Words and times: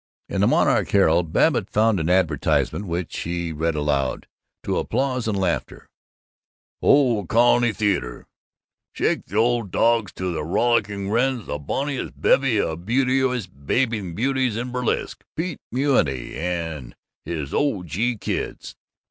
In 0.27 0.41
the 0.41 0.47
Monarch 0.47 0.89
Herald, 0.89 1.31
Babbitt 1.31 1.69
found 1.69 1.99
an 1.99 2.09
advertisement 2.09 2.85
which 2.87 3.19
he 3.19 3.51
read 3.51 3.75
aloud, 3.75 4.25
to 4.63 4.79
applause 4.79 5.27
and 5.27 5.37
laughter: 5.37 5.85
Old 6.81 7.29
Colony 7.29 7.71
Theatre 7.71 8.25
Shake 8.93 9.27
the 9.27 9.35
Old 9.37 9.69
Dogs 9.69 10.11
to 10.13 10.33
the 10.33 10.43
WROLLICKING 10.43 11.11
WRENS 11.11 11.45
The 11.45 11.59
bonniest 11.59 12.19
bevy 12.19 12.59
of 12.59 12.83
beauteous 12.83 13.45
bathing 13.45 14.15
babes 14.15 14.57
in 14.57 14.71
burlesque. 14.71 15.23
Pete 15.35 15.59
Menutti 15.71 16.35
and 16.35 16.95
his 17.23 17.53
Oh, 17.53 17.83
Gee, 17.83 18.17
Kids. 18.17 18.73